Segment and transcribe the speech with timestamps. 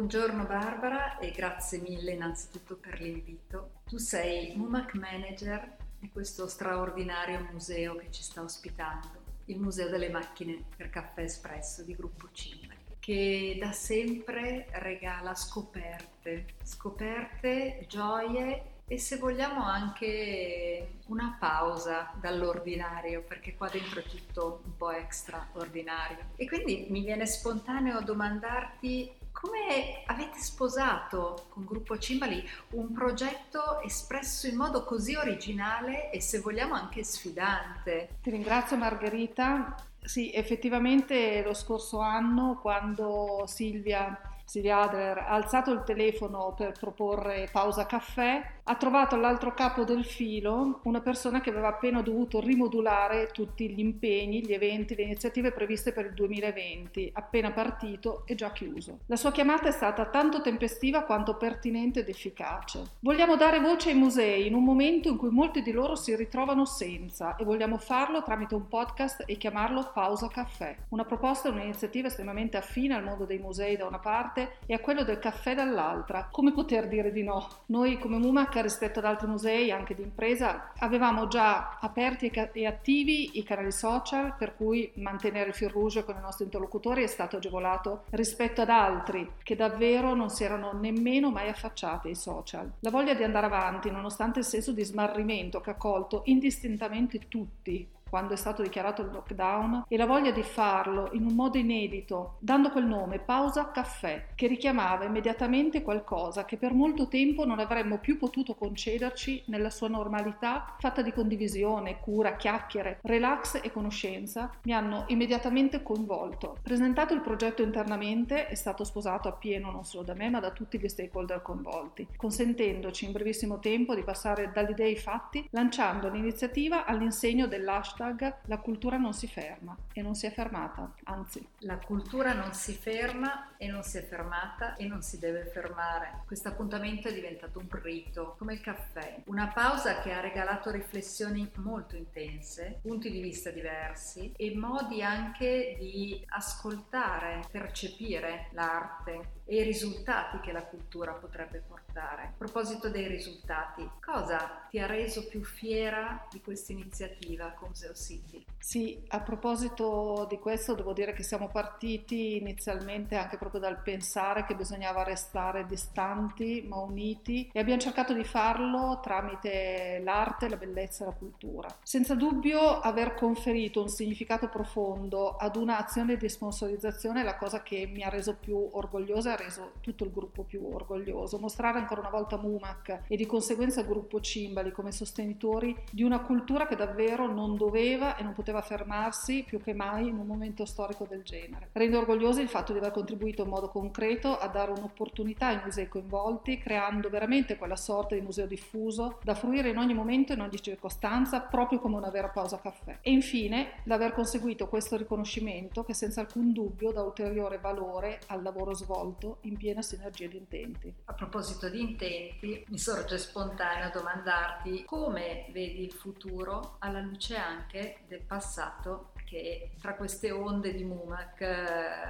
[0.00, 3.82] Buongiorno Barbara e grazie mille innanzitutto per l'invito.
[3.84, 9.10] Tu sei MUMAC Manager di questo straordinario museo che ci sta ospitando,
[9.44, 16.46] il Museo delle Macchine per Caffè Espresso di Gruppo Cimbali, che da sempre regala scoperte,
[16.62, 24.76] scoperte, gioie e se vogliamo anche una pausa dall'ordinario, perché qua dentro è tutto un
[24.78, 26.30] po' extraordinario.
[26.36, 34.46] E quindi mi viene spontaneo domandarti come avete sposato con Gruppo Cimbali un progetto espresso
[34.46, 38.16] in modo così originale e se vogliamo anche sfidante?
[38.22, 39.74] Ti ringrazio Margherita.
[40.02, 44.18] Sì, effettivamente lo scorso anno quando Silvia
[44.50, 50.04] Silvia Adler ha alzato il telefono per proporre pausa caffè, ha trovato all'altro capo del
[50.04, 55.52] filo una persona che aveva appena dovuto rimodulare tutti gli impegni, gli eventi, le iniziative
[55.52, 58.98] previste per il 2020, appena partito e già chiuso.
[59.06, 62.82] La sua chiamata è stata tanto tempestiva quanto pertinente ed efficace.
[62.98, 66.64] Vogliamo dare voce ai musei in un momento in cui molti di loro si ritrovano
[66.64, 70.76] senza e vogliamo farlo tramite un podcast e chiamarlo Pausa Caffè.
[70.88, 74.74] Una proposta e un'iniziativa estremamente affine al mondo dei musei da una parte parte e
[74.74, 76.28] a quello del caffè dall'altra.
[76.30, 77.46] Come poter dire di no?
[77.66, 83.38] Noi come MUMAC rispetto ad altri musei, anche di impresa, avevamo già aperti e attivi
[83.38, 87.36] i canali social per cui mantenere il fil rouge con i nostri interlocutori è stato
[87.36, 92.70] agevolato rispetto ad altri che davvero non si erano nemmeno mai affacciati ai social.
[92.80, 97.86] La voglia di andare avanti, nonostante il senso di smarrimento che ha colto indistintamente tutti,
[98.10, 102.34] quando è stato dichiarato il lockdown e la voglia di farlo in un modo inedito,
[102.40, 107.98] dando quel nome, pausa caffè, che richiamava immediatamente qualcosa che per molto tempo non avremmo
[107.98, 114.72] più potuto concederci nella sua normalità fatta di condivisione, cura, chiacchiere, relax e conoscenza, mi
[114.72, 116.56] hanno immediatamente coinvolto.
[116.60, 120.78] Presentato il progetto internamente, è stato sposato appieno non solo da me ma da tutti
[120.78, 127.46] gli stakeholder coinvolti, consentendoci in brevissimo tempo di passare dall'idea ai fatti, lanciando l'iniziativa all'insegno
[127.46, 131.46] dell'hashtag hashtag la cultura non si ferma e non si è fermata, anzi.
[131.58, 136.22] La cultura non si ferma e non si è fermata e non si deve fermare.
[136.26, 141.50] Questo appuntamento è diventato un rito, come il caffè, una pausa che ha regalato riflessioni
[141.56, 149.62] molto intense, punti di vista diversi e modi anche di ascoltare, percepire l'arte e i
[149.62, 152.22] risultati che la cultura potrebbe portare.
[152.22, 157.94] A proposito dei risultati, cosa ti ha reso più fiera di questa iniziativa con Museo
[157.94, 158.44] City?
[158.58, 164.44] Sì, a proposito di questo devo dire che siamo partiti inizialmente anche proprio dal pensare
[164.44, 171.04] che bisognava restare distanti ma uniti e abbiamo cercato di farlo tramite l'arte, la bellezza
[171.04, 171.74] e la cultura.
[171.82, 177.88] Senza dubbio aver conferito un significato profondo ad un'azione di sponsorizzazione è la cosa che
[177.90, 181.38] mi ha reso più orgogliosa reso tutto il gruppo più orgoglioso.
[181.38, 186.20] Mostrare ancora una volta Mumac e di conseguenza il gruppo Cimbali come sostenitori di una
[186.20, 190.64] cultura che davvero non doveva e non poteva fermarsi più che mai in un momento
[190.64, 191.70] storico del genere.
[191.72, 195.88] Rende orgogliosi il fatto di aver contribuito in modo concreto a dare un'opportunità ai musei
[195.88, 200.42] coinvolti, creando veramente quella sorta di museo diffuso da fruire in ogni momento e in
[200.42, 202.98] ogni circostanza, proprio come una vera pausa caffè.
[203.00, 208.74] E infine l'aver conseguito questo riconoscimento che senza alcun dubbio dà ulteriore valore al lavoro
[208.74, 210.92] svolto in piena sinergia di intenti.
[211.06, 217.69] A proposito di intenti, mi sorge spontaneo domandarti come vedi il futuro alla luce anche
[217.70, 221.54] del passato che tra queste onde di Mumac eh,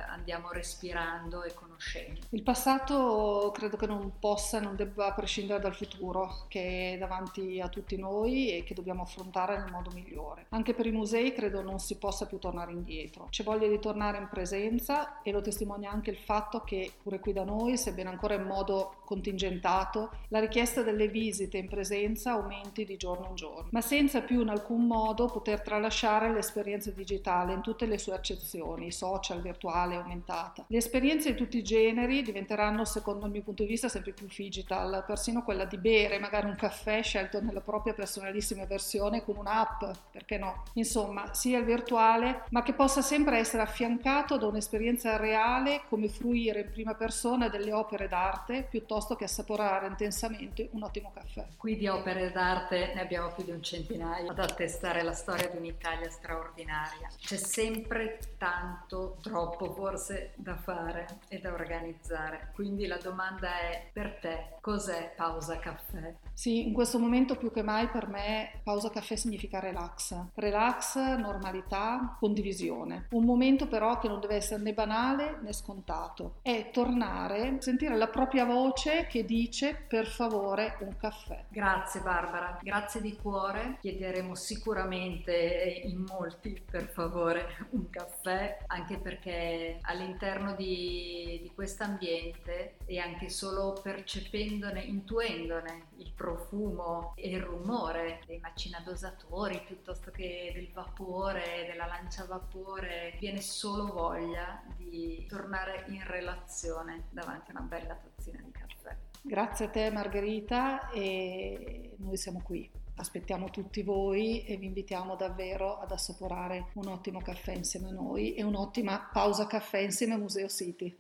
[0.09, 2.21] andiamo respirando e conoscendo.
[2.31, 7.69] Il passato credo che non possa, non debba prescindere dal futuro che è davanti a
[7.69, 10.47] tutti noi e che dobbiamo affrontare nel modo migliore.
[10.49, 13.27] Anche per i musei credo non si possa più tornare indietro.
[13.29, 17.35] C'è voglia di tornare in presenza e lo testimonia anche il fatto che pure qui
[17.35, 22.97] da noi, sebbene ancora in modo contingentato, la richiesta delle visite in presenza aumenti di
[22.97, 27.87] giorno in giorno, ma senza più in alcun modo poter tralasciare l'esperienza digitale in tutte
[27.87, 30.65] le sue accezioni, social, virtuale, aumentata.
[30.69, 34.29] Le esperienze di tutti i generi diventeranno, secondo il mio punto di vista, sempre più
[34.33, 39.83] digital, persino quella di bere magari un caffè scelto nella propria personalissima versione con un'app,
[40.13, 40.63] perché no?
[40.75, 46.61] Insomma, sia il virtuale, ma che possa sempre essere affiancato da un'esperienza reale come fruire
[46.61, 51.47] in prima persona delle opere d'arte piuttosto piuttosto che assaporare intensamente un ottimo caffè.
[51.57, 55.57] Qui di opere d'arte ne abbiamo più di un centinaio ad attestare la storia di
[55.57, 57.09] un'Italia straordinaria.
[57.19, 62.51] C'è sempre tanto, troppo forse, da fare e da organizzare.
[62.55, 66.15] Quindi la domanda è per te, cos'è pausa caffè?
[66.35, 70.15] Sì, in questo momento più che mai per me pausa caffè significa relax.
[70.35, 73.07] Relax, normalità, condivisione.
[73.11, 76.37] Un momento però che non deve essere né banale né scontato.
[76.43, 81.45] È tornare, sentire la propria voce che dice per favore un caffè.
[81.49, 83.79] Grazie Barbara, grazie di cuore.
[83.81, 92.77] Chiederemo sicuramente in molti per favore un caffè, anche perché all'interno di, di questo ambiente
[92.87, 100.71] e anche solo percependone, intuendone il profumo e il rumore dei macinadosatori piuttosto che del
[100.73, 107.67] vapore, della lancia a vapore, viene solo voglia di tornare in relazione davanti a una
[107.67, 108.97] bella tazzina di caffè.
[109.23, 112.69] Grazie a te Margherita e noi siamo qui.
[112.97, 118.35] Aspettiamo tutti voi e vi invitiamo davvero ad assaporare un ottimo caffè insieme a noi
[118.35, 120.95] e un'ottima pausa caffè insieme a Museo City.